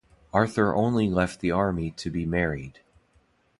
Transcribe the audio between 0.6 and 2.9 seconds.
only left the army to be married.